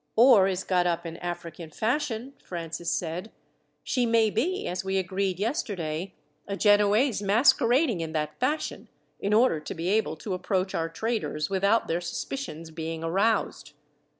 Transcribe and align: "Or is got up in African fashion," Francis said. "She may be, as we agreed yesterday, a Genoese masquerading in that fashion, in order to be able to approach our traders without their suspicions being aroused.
"Or 0.15 0.47
is 0.47 0.63
got 0.63 0.87
up 0.87 1.05
in 1.05 1.17
African 1.17 1.69
fashion," 1.69 2.33
Francis 2.43 2.89
said. 2.89 3.31
"She 3.83 4.07
may 4.07 4.31
be, 4.31 4.65
as 4.65 4.83
we 4.83 4.97
agreed 4.97 5.37
yesterday, 5.39 6.15
a 6.47 6.57
Genoese 6.57 7.21
masquerading 7.21 8.01
in 8.01 8.11
that 8.13 8.39
fashion, 8.39 8.87
in 9.19 9.31
order 9.31 9.59
to 9.59 9.75
be 9.75 9.89
able 9.89 10.15
to 10.15 10.33
approach 10.33 10.73
our 10.73 10.89
traders 10.89 11.51
without 11.51 11.87
their 11.87 12.01
suspicions 12.01 12.71
being 12.71 13.03
aroused. 13.03 13.73